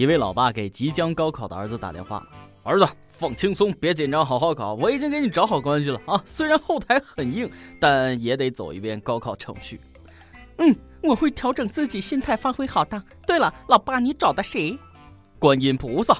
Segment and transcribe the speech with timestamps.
[0.00, 2.26] 一位老爸给即将高考的儿子打电话
[2.64, 4.72] ：“儿子，放轻松，别紧张，好好考。
[4.72, 9.78] 我已经给你找好关系了啊，虽然后台很硬，但也得走一遍高考程序。
[10.56, 13.02] ”“嗯，我会调整自己心态，发挥好的。
[13.26, 14.78] 对了，老爸，你找的谁
[15.38, 16.16] ？”“观音菩萨。”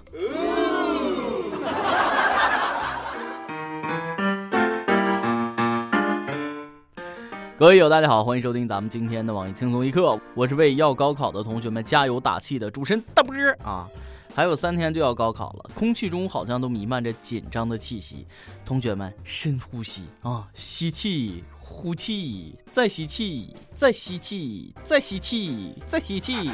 [7.58, 13.88] 各位友，大家好，欢迎收听咱们今天的网易轻松一刻，我是为要高考的同学们加油打气的主持人大波儿啊！
[14.32, 18.24] 还有三天就要高考了，空气中好像都弥漫着紧张的气息，
[18.64, 26.48] 同学们深呼吸啊，吸气，呼气，再吸气，再吸气，再吸气，再吸气，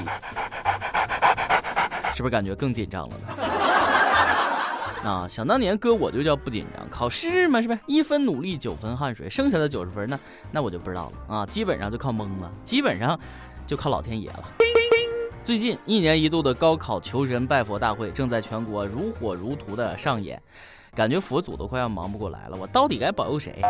[2.14, 3.26] 是不是感觉更紧张了呢？
[5.10, 10.18] 啊，想当年哥我就叫不紧张，考试嘛是不是一分努力九分汗水，剩下的九十分呢？
[10.50, 13.20] 那我就不知道了啊，基本上就靠蒙了，基本上
[13.66, 14.44] 就靠老天爷了。
[15.44, 20.40] 最近一年一度的高考求神拜佛大会正在全国如火如荼的上演。
[20.94, 23.60] 感觉佛祖都快要忙不过来了，我到底该保佑谁？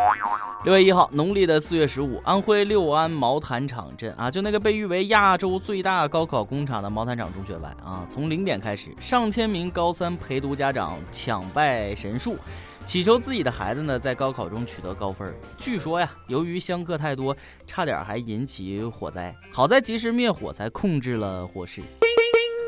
[0.63, 12.37] 六月一号，农历的四月十五，安徽六安毛坦厂镇啊，就那个被誉为亚洲最大高考工厂的毛坦厂中学外啊，从零点开始，上千名高三陪读家长抢拜神树，
[12.87, 15.35] 祈求自己的孩子呢在高考中取得高分。
[15.57, 17.35] 据说呀，由于香客太多，
[17.67, 21.81] 差点还引起火灾，好在及时灭火，才控制了火势。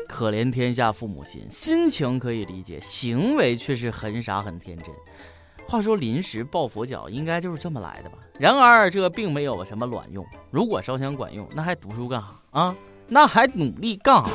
[0.06, 4.88] 可怜天下父母心，心情可以理解，行为却是很傻很天真。
[5.66, 8.18] 话说临时抱佛脚，应该就是这么来的吧？
[8.38, 10.26] 然而这并没有什么卵用。
[10.50, 12.76] 如果烧香管用，那还读书干哈啊？
[13.08, 14.30] 那还努力干哈？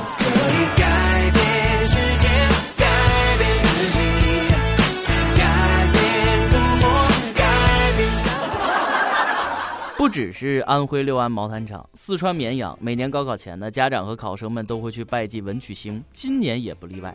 [10.16, 17.13] 只是安徽六安毛毯厂，四川绵阳每年高考前呢，家长和考生们都会去拜祭文曲星，今年也不例外。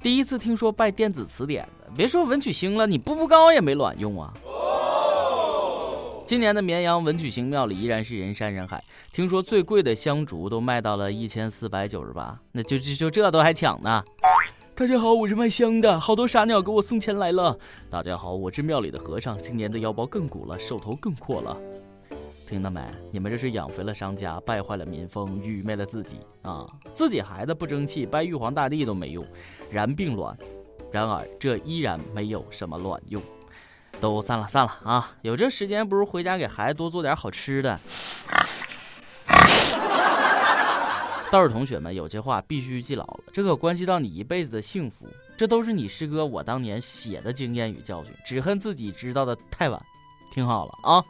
[0.00, 4.32] 第一次听说拜电子词典的，别说文曲星了，你步步高也没卵用啊。
[6.24, 8.80] 今年的绵阳文曲星庙里依然是人山人海，
[9.12, 14.04] 听说最贵的香烛都卖到了一千四百九十八，那就就就这都还抢呢。
[14.76, 17.58] 大家好，我是卖香的，好多傻鸟给我送钱来了。
[17.90, 21.56] 大家好，我是庙里的和尚，今年的腰包更鼓了，手头更阔了。
[22.50, 22.82] 听到没？
[23.12, 26.66] 你们这是养肥了商家，败坏了民风，愚昧了自己啊！
[26.92, 29.24] 自己孩子不争气，拜玉皇大帝都没用，
[29.70, 30.36] 然并卵。
[30.90, 33.22] 然而这依然没有什么卵用。
[34.00, 35.12] 都散了散了啊！
[35.22, 37.78] 有这时间，不如回家给孩子多做点好吃的。
[41.30, 45.06] 倒是同学们，有些话必须记牢了，这可关系到你一辈子的幸福。
[45.38, 49.80] 这都是你师哥我当年写的经验与教训，只恨自己知道的太晚。
[50.32, 51.04] 听好了啊！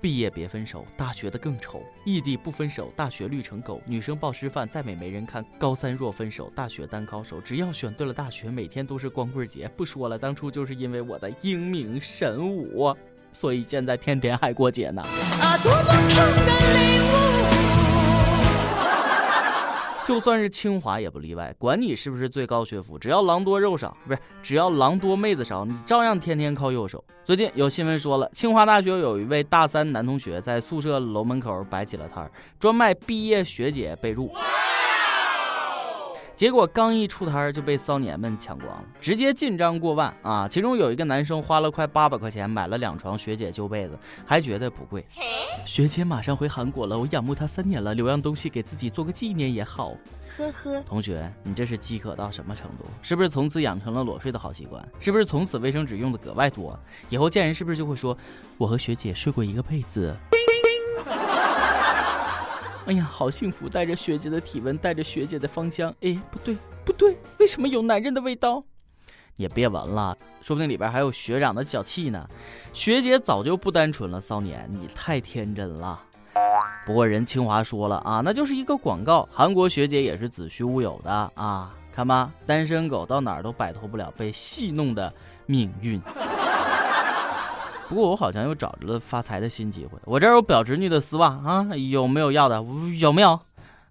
[0.00, 3.82] 毕业别分手，大学的更愁；异地不分手，大学绿成狗。
[3.84, 5.44] 女生报师范，再美没人看。
[5.58, 7.40] 高三若分手，大学当高手。
[7.40, 9.68] 只要选对了大学，每天都是光棍节。
[9.76, 12.94] 不说了，当初就是因为我的英明神武，
[13.32, 15.02] 所以现在天天还过节呢。
[15.02, 17.17] 啊，多么痛的领
[20.08, 27.04] 就算是清华也不例外，管你是不是最高学府，只要狼多肉少，不是只要狼多妹子少，你照样天天靠右手。
[27.22, 34.30] 最近有新闻说了，清华大学有一位大三男同学在宿舍楼门口摆起了摊儿，专卖毕业学姐被褥。
[36.38, 40.46] 结果刚一出摊就被骚年们抢光了，直接进账过万啊！
[40.46, 45.04] 其中有一个男生花了快八百块钱买了两床学姐旧被子，还觉得不贵。
[45.66, 49.96] 学姐马上回韩国了，我仰慕她三年了，留样东西给自己做个纪念也好。
[50.36, 52.84] 呵呵，同学，你这是饥渴到什么程度？
[53.02, 54.80] 是不是从此养成了裸睡的好习惯？
[55.00, 56.78] 是不是从此卫生纸用的格外多？
[57.08, 58.16] 以后见人是不是就会说
[58.56, 60.16] 我和学姐睡过一个被子？
[62.88, 63.68] 哎呀，好幸福！
[63.68, 65.94] 带着学姐的体温，带着学姐的芳香。
[66.00, 66.56] 哎，不对，
[66.86, 68.64] 不对，为什么有男人的味道？
[69.36, 72.26] 也别闻了，说不定里边还有学长的脚气呢。
[72.72, 76.00] 学姐早就不单纯了，骚年，你太天真了。
[76.86, 79.28] 不过人清华说了啊，那就是一个广告。
[79.30, 85.12] 韩国学姐也是子虚乌有的啊，看吧，单身狗到哪儿都摆脱不了被戏弄的
[85.44, 86.00] 命运。
[87.88, 89.98] 不过我好像又找着了发财的新机会。
[90.04, 92.62] 我这有表侄女的丝袜啊，有没有要的？
[92.98, 93.32] 有没有？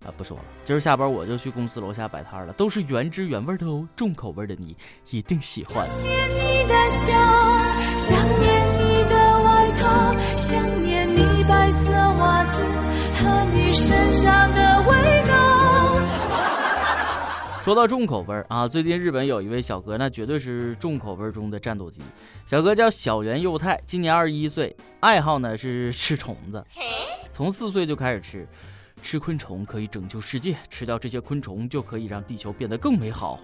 [0.05, 0.43] 啊，不说了。
[0.63, 4.77] 今儿下班我就去公司楼下摆摊了，都是原汁原味的哦，重口味的你
[5.09, 5.87] 一定喜欢。
[5.87, 7.13] 想念你的笑，
[7.97, 8.56] 想念
[17.67, 22.01] 说到重口味儿啊，最近日本有一位小哥，那绝对是重口味儿中的战斗机。
[22.45, 26.63] 小哥叫小原佑太，今年二十一岁，爱好呢是 吃虫子，
[27.29, 28.47] 从四岁就开始吃，
[29.01, 33.37] 吃昆虫可以拯救世界，吃掉这些昆虫就可以让地球变得更美好。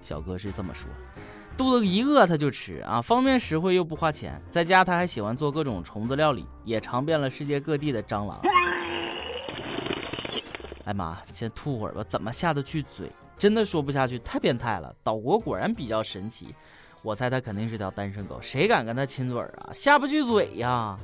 [0.00, 0.88] 小哥是这么说，
[1.56, 4.40] 肚子一饿他就吃啊，方便实惠又不花钱。
[4.48, 8.40] 在家他还喜欢做各种虫子料理，也尝遍了世界各地的蟑螂。
[10.84, 13.10] 哎妈，先吐会儿吧，怎么下得去嘴？
[13.38, 14.92] 真的说不下去，太变态了。
[15.02, 16.54] 岛国果然比较神奇，
[17.02, 19.70] 我猜他肯定是条单身狗，谁敢跟他亲嘴儿啊？
[19.72, 20.98] 下不去嘴呀。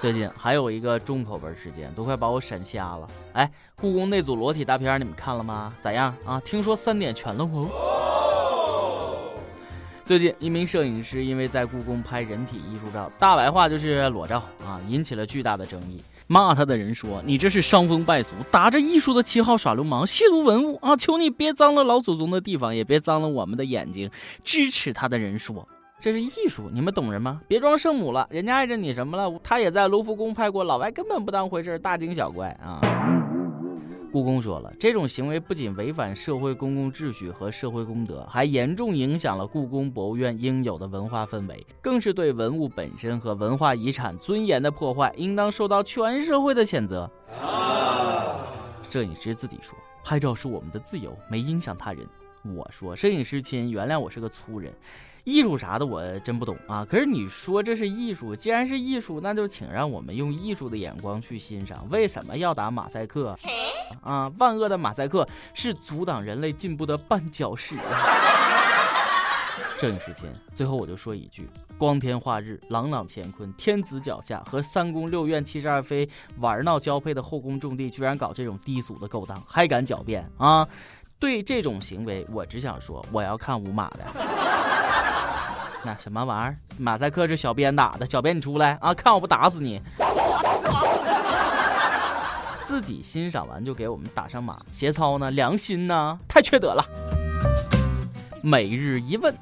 [0.00, 3.08] 最近还有一个重口味事件，都快把我闪瞎了。
[3.32, 5.74] 哎，故宫那组裸体大片你们看了吗？
[5.82, 6.40] 咋样啊？
[6.44, 7.68] 听说三点全了哦。
[10.04, 16.02] 最近一名摄影师因为在故宫拍人体艺术照，大白话就是裸照啊，引起了巨大的争议。
[16.32, 20.94] 骂他的人说：“你这是伤风败俗，打着艺术的旗号耍流氓，亵渎文物啊！
[20.96, 24.08] 求你别脏了老祖宗的地方，也别脏了我们的眼睛。”
[24.44, 25.66] 支持他的人说。
[25.98, 27.40] 这是艺术，你们懂人吗？
[27.48, 29.40] 别装圣母了，人家碍着你什么了？
[29.42, 32.80] 他也在卢浮宫拍过，老外根本不当回事，大惊小怪啊！
[34.12, 47.08] 故宫说了，这种行为不仅违反社会公共秩序和社会公德，还严重影响了故宫博物院应有的文化氛围，更是对文物本身和文化遗产尊严的破坏，应当受到全社会的谴责。
[48.90, 52.04] 摄影师自己说，拍照是我们的自由，没影响他人。
[52.42, 54.72] 我说，摄影师亲，原谅我是个粗人。
[55.24, 61.86] 艺术啥的我真不懂啊，可是你说这是艺术，既然是艺术，那就请让我们用艺术的眼光去欣赏。
[61.90, 63.38] 为什么要打马赛克？
[64.02, 67.76] 啊，万恶的马赛克是阻挡人类进步的绊脚石。
[69.78, 76.06] 摄影师亲，最后我就说一句：光天化日，朗朗乾坤，天子脚下，和三宫六院七十二妃
[76.38, 80.68] 玩闹交配的后宫重地，居然搞这种低俗的勾当，还敢狡辩啊？
[81.18, 84.04] 对这种行为，我只想说，我要看五马的。
[85.82, 86.56] 那什么玩意儿？
[86.78, 88.92] 马赛克是小编打的，小编你出来啊！
[88.92, 89.80] 看我不打死你！
[92.64, 95.30] 自己欣赏完就给我们打上马，节操呢？
[95.30, 96.18] 良心呢？
[96.28, 96.84] 太缺德了！
[98.42, 99.34] 每日一问：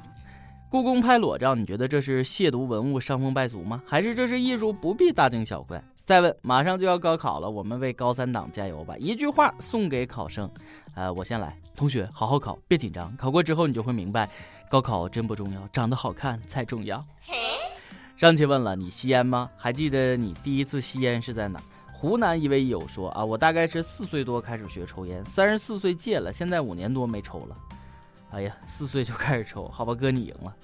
[0.69, 3.81] 故宫拍裸照，你觉得这是亵渎文物、伤风败俗吗？
[3.85, 4.71] 还是这是艺术？
[4.71, 5.83] 不必大惊小怪。
[6.03, 8.95] 再问：马上就要高考了，我们为高三党加油吧！
[8.97, 10.49] 一句话送给考生，
[10.95, 14.27] 呃，我先来，同学好好考，别紧张，考过之后你就会明白。
[14.69, 17.03] 高考真不重要，长得好看才重要。
[18.15, 19.49] 上期问了你吸烟吗？
[19.57, 21.59] 还记得你第一次吸烟是在哪？
[21.91, 27.57] 湖南一位友说啊，我大概是四岁多开始学抽烟，三十四岁戒了，现在五年多没抽了。
[28.29, 30.55] 哎呀，四岁就开始抽，好吧，哥你赢了。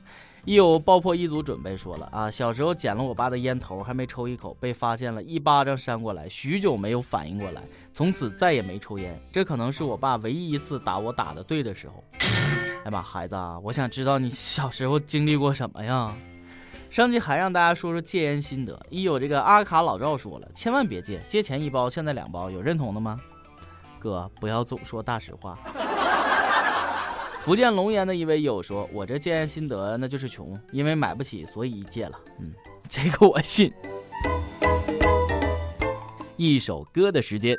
[0.44, 9.20] 一友爆破一组准备说了啊，小时候捡了我爸的烟头，还没抽一口，被发现了，一巴掌扇过来，许久没有反应过来，从此再也没抽烟。
[9.32, 12.04] 这可能是我爸唯一一次打我打的对的时候。
[12.86, 16.14] 哎妈，孩子啊，我想知道你小时候经历过什么呀？
[16.92, 23.20] 上期还让大家说说戒烟心得，一有这个阿卡老赵说了，千万别戒，戒前一包，现在两包，有认同的吗？
[23.98, 25.58] 哥，不要总说大实话。
[27.42, 32.20] 福建龙岩的一位友说，我这戒烟心得那就是穷，因为买不起，所以戒了。
[32.40, 32.54] 嗯，
[32.88, 33.74] 这个我信。
[36.38, 37.56] 一首歌的时间。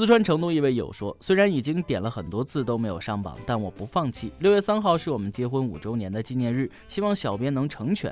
[0.00, 4.32] 四川成都一位友说：“虽然已经点了很多次都没有上榜，但我不放弃。
[4.38, 8.10] 六月三号是我们结婚五周年的纪念日，希望小编能成全。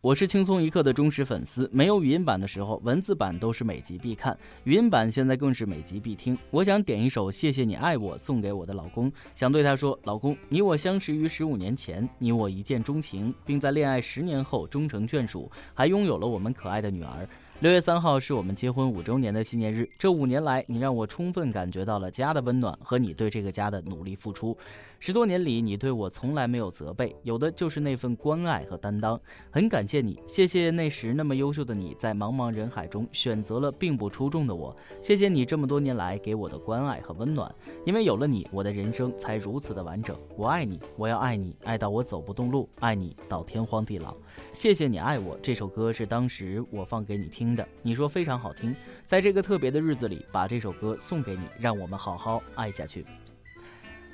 [0.00, 4.34] 我是轻松一刻的忠实粉丝，没有语音版的时候，文字版都是每集必看；
[4.64, 6.34] 语音版现在更是每集必听。
[6.50, 17.28] 我想点一首《谢谢你爱我》送给我的老公，想对他说：老公，你我相识于十五年前，你我一见钟情，并在恋爱十年后终成眷属，还拥有了我们可爱的女儿。”
[17.60, 19.90] 六月三号是我们结婚五周年的纪念日。
[19.98, 24.56] 这五年来，你让我充分感觉到了家的温暖和你对这个家的努力付出。
[25.00, 29.20] 十多年里，你对我从来没有责备，有的就是那份关爱和担当。
[29.50, 34.74] 很感谢你，谢谢那时那么优秀的你在茫茫人海中选择了并不出众的我。
[35.02, 37.52] 谢谢你这么多年来给我的关爱和温暖，
[37.84, 40.18] 因为有了你，我的人生才如此的完整。
[40.36, 44.16] 我爱你，我要爱你，爱到我走不动路，爱你到天荒地老。
[44.52, 45.38] 谢谢你爱我。
[45.42, 47.48] 这首歌是当时我放给你听。
[47.54, 48.74] 的，你说非常好听，
[49.04, 53.04] 在这个特别的日子里，把这首歌送给你，让我们好好爱下去。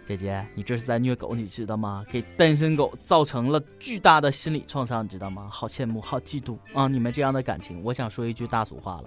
[0.06, 2.04] 姐姐，你这是在虐狗，你知道吗？
[2.10, 5.48] 给单身狗造成了巨大的心理创伤，你知道吗？
[5.50, 6.86] 好羡慕，好嫉妒啊！
[6.86, 9.04] 你们这样的感情，我想说一句大俗话了，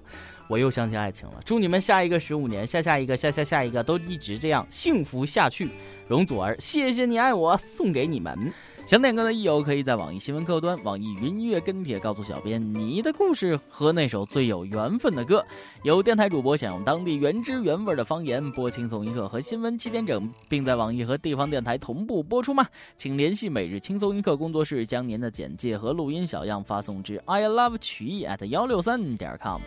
[0.48, 1.36] 我又相信爱情了。
[1.46, 5.70] 祝你们下一个十五年，下下一个，下下下一个，都一直这样幸福下去。
[6.08, 8.52] 容祖儿，谢谢你爱我，送给你们。
[8.88, 15.46] 想点歌的益友，可以在网易新闻客户端、网易云音乐跟帖告诉小编你的故事和那首最有缘分的歌。
[15.84, 22.66] 有电台主播想用当地原汁原味的方言播《轻松一刻》和新闻七点整，并在网易和地方电台同步播出吗？
[22.98, 29.60] 请联系每日轻松一刻工作室，将您的简介和录音小样发送至 i love 曲艺 at 幺六三点 com。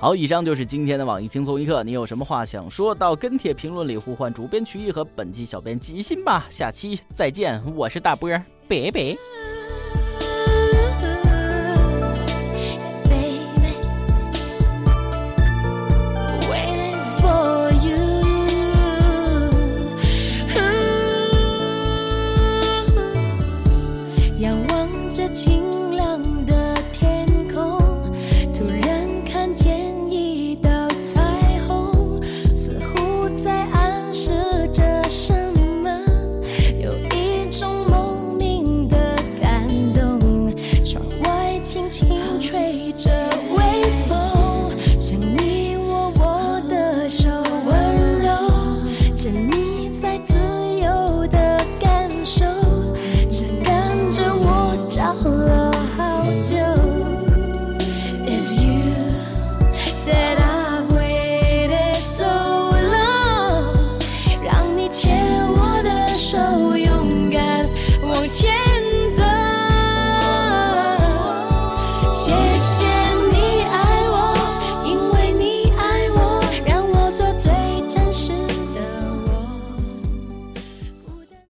[0.00, 1.84] 好，以上就是今天的网易轻松一刻。
[1.84, 6.46] 你有什么话想说到跟帖评论里呼唤主编曲艺和本期小编吉星吧。
[6.48, 9.49] 下期再见，我是大波儿，拜拜。